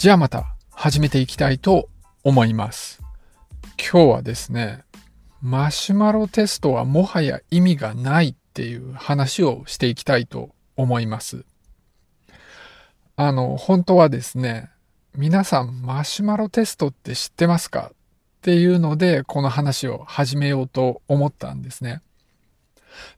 [0.00, 1.90] じゃあまた始めていきたいと
[2.24, 3.02] 思います。
[3.76, 4.82] 今日はですね、
[5.42, 11.44] マシュマロテストはもはや意味がないっていう話をしていきたいと思います。
[13.16, 14.70] あの、本当はですね、
[15.14, 17.90] 皆さんマシュマロテストって知ってますか？
[17.92, 17.94] っ
[18.40, 22.00] ていうので、この話を始めようと思ったんですね。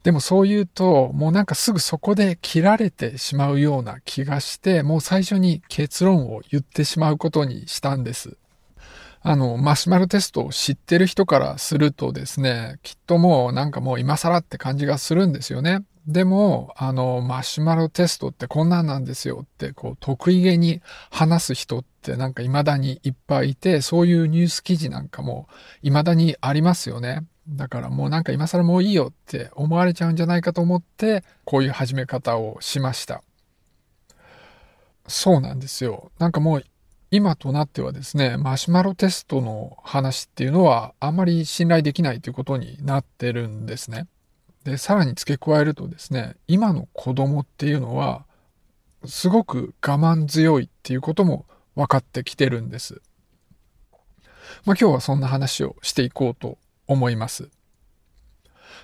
[0.03, 8.37] でもそう言うと、もうなんかすぐそこで切られてしまうような気がして、もう最初に結論を言ってしまうことにしたんです。
[9.25, 15.85] あの、マシュマロテストを知ってる人からするとですね、きっともうなんかもう今更って感じがするんですよね。
[16.07, 25.47] でも、あの、マシュマロテストってこんなんなんですよって、こう、得意げに話す人ってなんか未だにいっぱいいて、そういうニュース記事なんかも
[25.81, 27.25] 未だにありますよね。
[27.47, 33.23] だからもうなんか今更もういいよって思われちゃうんじゃないかと思って、こういう始め方をしました。
[35.07, 36.11] そうなんですよ。
[36.19, 36.63] なんかもう
[37.11, 44.07] 今となってはですね、マシュマロテストの話っていうのはあんまり信頼できないということになってるんですね。
[44.63, 48.25] で、さらに付け加えるとですね、今の子供っていうのは
[49.05, 51.45] すごく我慢強いっていうことも
[51.75, 53.01] 分かってきてるんです。
[54.65, 56.57] まあ今日はそんな話をしていこうと
[56.93, 57.49] 思います。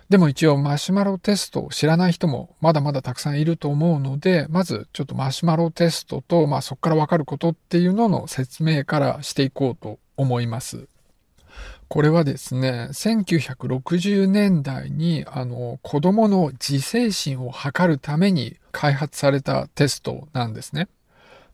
[0.09, 10.87] でも一応マシュマロテストを知らない人もまだまだたくさんいると思うので、まずちょっとマシュマロテストと、まあそこからわかることっていうのの説明からしていこうと思います。
[11.89, 20.87] これはですね、1960年代にあの子供の自制心を測るために開発されたテストなんですね。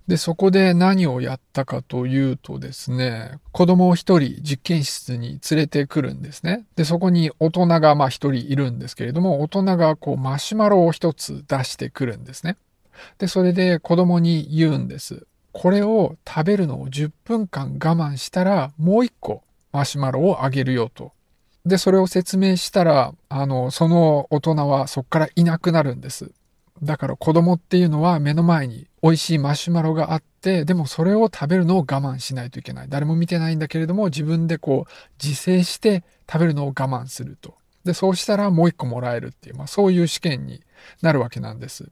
[0.08, 6.66] で、そこで何をやったかというとですね、子供を一人実験室に連れてくるんですね。
[6.76, 12.58] で、そこに大人がまあ一人いるんですけれども、大人がこうマシュマロを一つ出してくるんですね。
[13.18, 15.26] で、それで子供に言うんです。
[15.52, 21.14] これを食べるのを10分間我慢したら、もう一個マシュマロをあげるよと。
[21.66, 26.32] で、それを説明したら、あの、その大人はそこからいなくなるんです。
[26.84, 32.88] だから子供っていうのは目の前に美味しいマシュマロがあって、でもそれを食べるのを我慢しないといけない。
[32.90, 34.92] 誰も見てないんだけれども、自分でこう
[35.24, 37.54] 自制して食べるのを我慢すると。
[37.84, 40.64] で、そうしたらもう一個もらえるっていう、まあそういう試験に
[41.04, 41.92] なるわけなんです。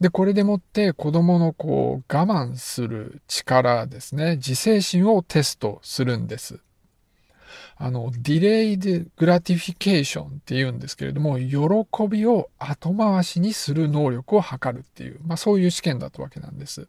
[0.00, 6.58] で、これでもって子供のこう我慢する力ですね、自制心をテストするんです。
[7.82, 16.88] あの、 delayed gratification って言うんですけれども、喜びを後回しにする能力を測るっていう、まあそういう試験だったわけなんです。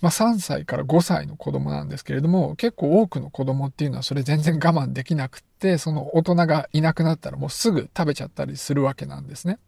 [0.00, 9.60] まあ3歳から5歳の子供なんですけれども、結構多くの子供っていうのはそれ全然我慢できなくって、その大人がいなくなったらもうすぐ食べちゃったりするわけなんですね。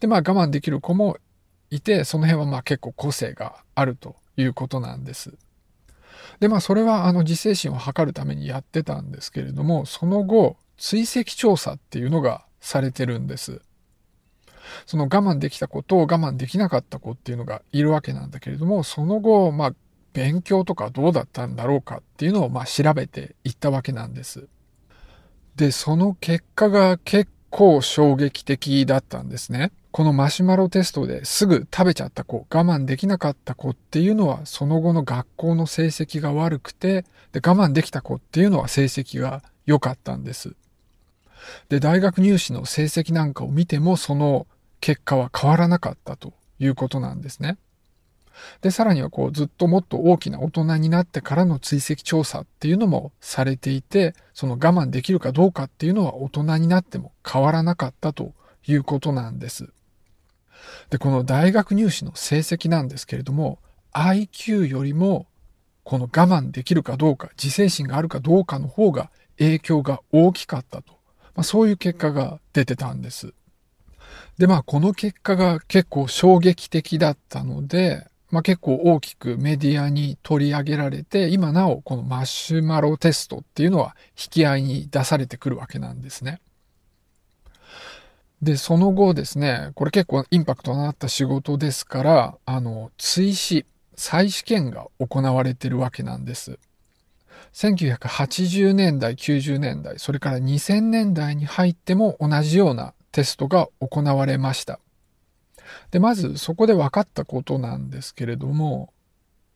[0.00, 1.18] で、まあ我慢できる子も
[1.70, 5.38] いて、その辺はまあ結構個性があるということなんです。
[6.40, 13.60] で、まあ、それは、あの、自制心を図るためにやってたんですけれども、その後、追跡調査っていうのがされてるんです。
[14.86, 19.74] その我慢できた子と我慢できなかった子っていうのがいるわけなんだけれども、その後、まあ、
[20.12, 24.48] 勉強とかどうだったんだろうかっていうのを、まあ、調べていったわけなんです。
[25.56, 29.72] で、その結果が結構衝撃的だったんですね。
[29.92, 40.54] このマシュマロテストですぐ食べちゃった子、我慢できなかった子っていうのはその後の学校の成績が悪くて、で我慢できた子っていうのは成績が良かったんです。
[41.68, 44.46] で、大学入試の成績なんかを見てもその
[44.80, 47.58] 結果は変わらなかったということなんですね。
[48.60, 58.32] で、さらにはこうずっともっと大きな大人になってからの追跡調査っていうのもされていて、その我慢できるかどうかっていうのは大人になっても変わらなかったと
[58.68, 59.72] いうことなんです。
[60.90, 63.58] で、この大学入試の成績なんですけれども、
[63.92, 65.26] IQ よりも、
[65.84, 70.92] この我慢できるかどうか、自制心があるかどうかの方が影響が大きかったと。
[71.34, 73.34] まあ、そういう結果が出てたんです。
[74.38, 86.40] で、まあ、この結果が結構衝撃的だったので、まあ、結構大きくメディアに取り上げられて、今なおこのマシュマロテストっていうのは引き合いに出されてくるわけなんですね。
[88.42, 93.66] で、その後ですね、これ結構インパクトのあった仕事ですから、あの、追試、
[93.96, 96.58] 再試験が行われてるわけなんです。
[97.52, 104.80] 1980年代、90年代、それから2000年代に入っても同じようなテストが行われました。
[105.90, 108.92] で、まずそこで分かったことなんですけれども、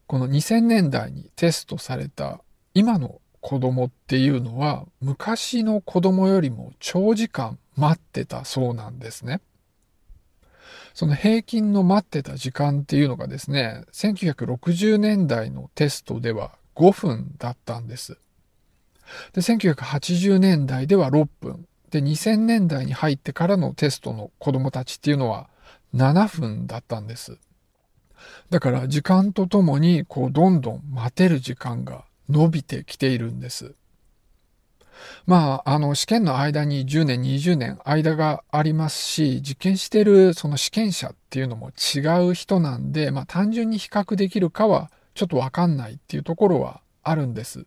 [0.07, 2.41] この2000年代にテストされた
[2.75, 9.41] 今の子供っていうのは昔の子供よりも長時間待ってたそうなんですね。
[10.95, 18.19] その平均の待ってた時間っていうのがですね、1960年代のテストでは5分だったんです。
[19.33, 21.67] で、1980年代では6分。
[21.91, 25.49] で、2000年代に入ってからのテストの子供たちっていうのは
[25.95, 27.39] 7分だったんです。
[28.51, 33.75] だから時間とともにこうどんどん待てる時間が伸びてきているんです。
[35.27, 47.67] まあ、あの、試験の間に10年、20年間がありますし、実験してるその試験者っていうのも違う人なんで、まあ単純に比較できるかはちょっとわかんないっていうところはあるんです。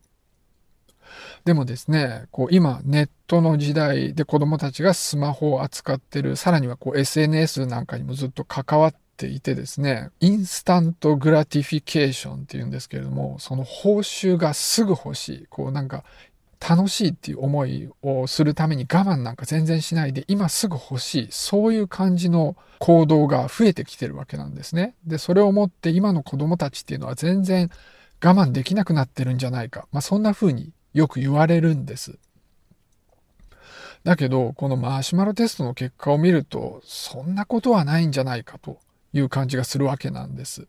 [1.45, 16.03] でもですね、こう今ネットの時代で子供たちがスマホを扱ってる、さらにはこう SNS なんかにもずっと関わっていてですね、 instant gratification っていうんですけれども、その報酬がすぐ欲しい、こうなんか
[16.59, 24.95] 楽しいっていう思いをするために我慢なんか全然しないで今すぐ欲しいそういう感じの行動が増えてきてるわけなんですね。
[25.05, 27.69] でそれをもって今の子供たちっていうのは全然
[28.23, 32.17] 我慢できなくなってるんじゃないか、まあ、そんな風によく言われるんです。
[34.03, 38.79] だけど、このマシュマロテストの結果を見ると、そんなことはないんじゃないかと
[39.13, 40.67] いう感じがするわけなんです。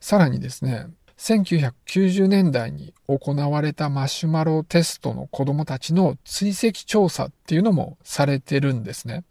[0.00, 0.86] さらにですね、
[1.18, 9.24] 1990年代に行われたマシュマロテストの子供たちの追跡調査っていうのもされてるんですね。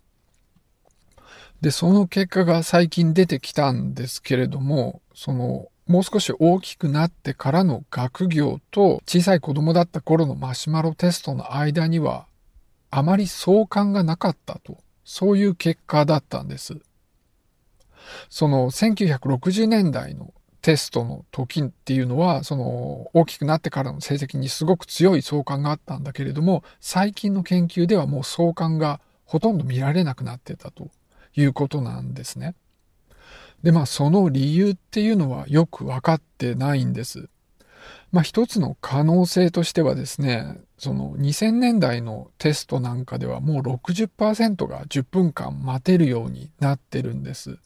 [1.61, 12.27] で、その結果が最近出てきたんですけれども、そのもう少し大きくなってからの学業と小さい子供だった頃のマシュマロテストの間には
[12.91, 16.77] あまり相関がなかったと、そういう結果だったんです。
[18.29, 20.33] その1960年代の
[20.67, 30.89] テストの時っていうのは、その大きくなってからの成績にすごく強い相関があったんだけれども、最近の研究ではもう相関がほとんど見られなくなってたと
[31.37, 32.53] いうことなんですね。
[33.63, 37.29] で、まあその理由っていうのはよく分かってないんです。
[38.11, 47.57] まあ一つの可能性としてはですね、その2000年代のテストなんかではもう60%が10分間待てるようになってるんです。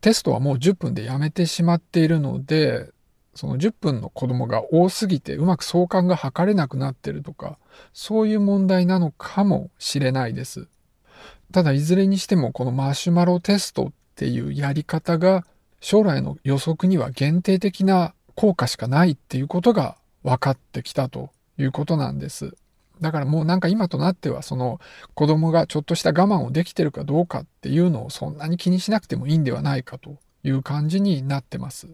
[0.00, 2.90] テストはもう10分でやめてしまっているので、
[3.34, 7.58] その10分の子供が多すぎてうまく相関が測れなくなってるとか、
[7.92, 10.68] そういう問題なのかもしれないです。
[11.52, 15.46] ただいずれにしてもこのマシュマロテストっていうやり方が
[15.80, 22.56] 将来の予測には限定的な効果しかないっていうことが分かってきたということなんです。
[23.00, 24.80] だからもうなんか今となってはその
[25.14, 31.88] 子供がちょっとした我慢をできてるかどうかっていうのをそんなに気にしなくてもいいんではないかという感じになってます。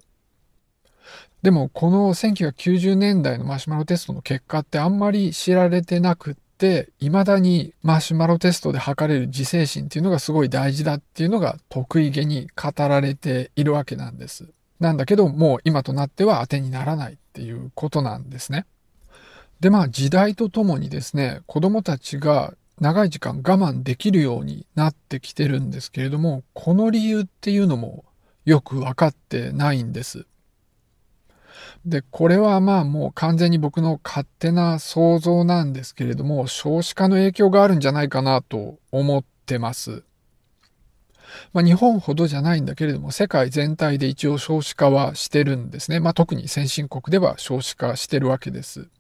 [1.43, 14.49] でもこの1990年代のマシュマロテストの結果ってあんまり知られてなくって、未だにマシュマロテストで測れる自制心っていうのがすごい大事だっていうのが得意げに語られているわけなんです。
[14.81, 18.65] なんだけど、もう今となっては当てにならないっていうことなんですね。
[19.64, 22.52] で、まあ時代とともにですね、子供たちが
[22.82, 28.05] 長い時間我慢できるようになってきてるんですけれども、この理由っていうのも
[28.44, 30.26] よくわかってないんです。
[31.87, 40.02] で、これはまあもう完全に僕の勝手な想像なんですけれども、少子化の影響があるんじゃないかなと思ってます。
[41.54, 46.00] まあ、日本ほどじゃないんだけれども、世界全体で一応少子化はしてるんですね。
[46.00, 48.90] まあ、特に先進国では少子化してるわけです。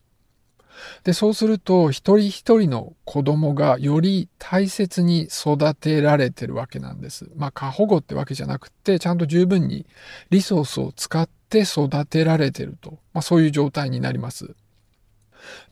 [1.04, 7.30] で、そうすると、一人一人の子供がより大切に育てられてるわけなんです。
[7.36, 9.86] まあ、過保護ってわけじゃなくて、ちゃんと十分に
[10.30, 12.98] リソースを使って育てられてると。
[13.12, 14.54] まあ、そういう状態になります。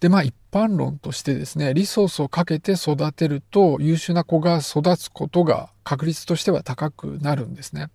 [0.01, 7.89] で、まあ一般論としてですね、リソースをかけて育てると優秀な子が育つことが確率としては高くなるんですね。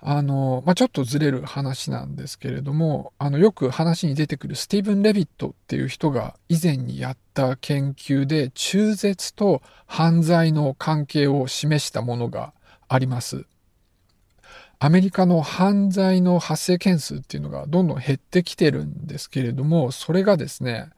[0.00, 12.52] あの、まあ、ちょっとずれる話なんですけれども、あの、よく話に出てくるスティーブン・レビットっていう人が以前にやった研究で中絶と犯罪の関係を示したものが
[12.88, 13.46] あります。
[14.78, 20.90] アメリカの犯罪の発生件数っていうのがどんどん減ってきてるんですけれども、それがですね、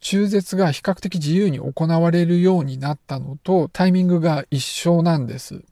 [0.00, 5.62] 中絶が比較的自由に行われるようになったのとタイミングが一緒なんです。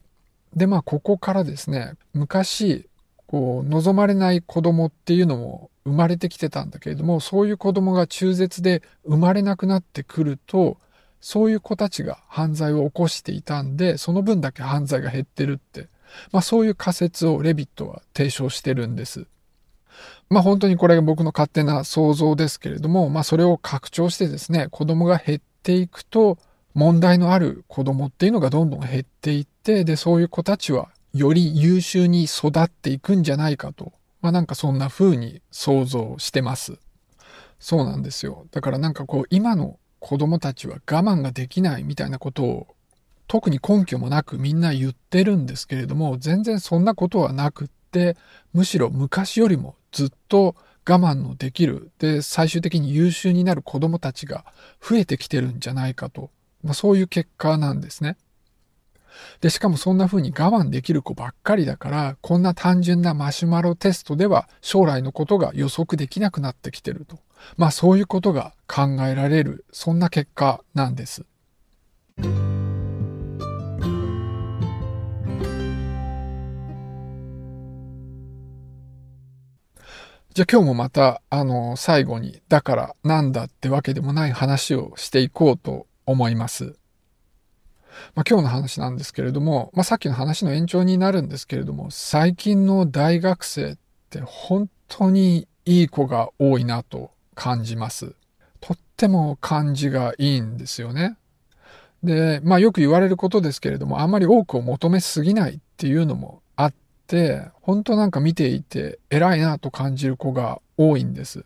[0.55, 2.89] で、まあ、ここからですね、昔、
[3.27, 10.79] こう、望まれない子供っていうのも生まれてきてたんだけれども、そういう子供が中絶で生まれなくなってくると、
[11.21, 15.89] そういう子たちが犯罪を起こしていたんで、その分だけ犯罪が減ってるって、
[16.31, 19.27] まあそういう仮説をレビットは提唱してるんです。
[20.29, 26.39] まあ本当にこれが僕の勝手な想像ですけれども、まあそれを拡張してですね、子供が減っていくと、
[26.77, 36.79] 問題のある子供っていうのがどんどん減っていって、で、そういう子たちはより優秀に育っていくんじゃないかと、まあなんかそんな風に想像してます。
[37.59, 38.47] そうなんですよ。
[38.51, 42.67] だからなんかこう今の子供たちは我慢ができないみたいなことを
[43.27, 48.19] 特に根拠もなくみんな言ってるんですけれども、全然そんなことはなくって、
[48.53, 50.55] むしろ昔よりもずっと
[50.87, 54.45] 我慢のできる、で、最終的に優秀になる子供たちが
[54.87, 56.31] 増えてきてるんじゃないかと、
[56.63, 58.17] まあそういう結果なんですね。
[59.41, 67.19] で、しかもそんな風に我慢できる子ばっかりだから、こんな単純なマシュマロテストでは将来のことが予測できなくなってきてると。
[67.57, 71.25] まあそういうことが考えられる、そんな結果なんです。
[80.37, 86.77] じゃあ今日もまた、あの、最後に、だからなんだってわけでもない話をしていこうと思います。
[88.15, 93.77] まあ、今日の話なんですけれども、まあ、さっきの話の延長になるんですけれども、最近の大学生っ
[94.11, 98.15] て本当にいい子が多いなと感じます。
[98.61, 101.17] とっても感じがいいんですよね。
[102.03, 106.75] で、まあよく言われることですけれども、あんまり多くを求めすぎないっていうのもあっ
[107.07, 111.45] て、本当なんか見ていて偉いなと感じる子が多いんです。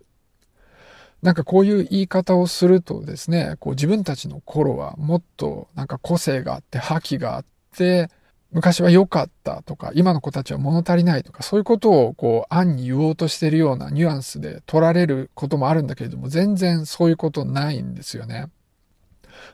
[1.23, 7.45] なんかこういう言い方をするとですね、こう自分たちの頃はもっとなんか個性があって覇気があっ
[7.77, 8.09] て、
[8.53, 18.47] 昔は良かったとか、今の子たちは物足りないとか、そういうことをこう暗に言おうとしているようなニュアンスで取られることもあるんだけれども、全然そういうことないんですよね。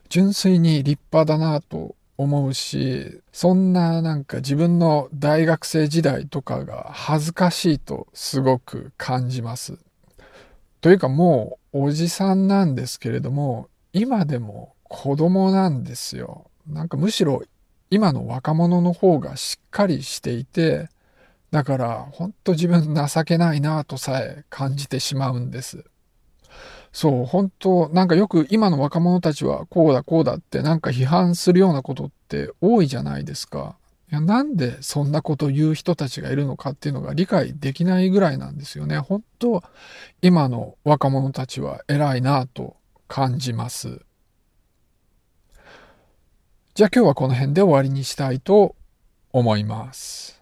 [0.09, 9.79] 純粋に立派だなと思うし、そんななんか自分の大学生時代とかが恥ずかしいとすごく感じます。
[10.87, 16.49] というかもうおじさんなんですけれども、今でも子供なんですよ。
[16.65, 17.43] なんかむしろ
[17.91, 20.89] 今の若者の方がしっかりしていて、
[21.51, 25.83] だからほんと自分情けないなとさえ感じてしまうんです。
[26.93, 33.77] そう、本当なんかよく今の若者たちはこうだこうだってなんか批判するようなことって多いじゃないですか。
[34.11, 38.99] いやなんでそんなこと言う人たちがいるのかっていうのが理解できないぐらいなんですよね。
[38.99, 39.65] 本当
[40.23, 42.77] 今の若者たちは偉いなと
[43.09, 44.01] 感じます。
[46.75, 48.77] じゃあ今日はこの辺で終わりにしたいと
[49.33, 50.41] 思います。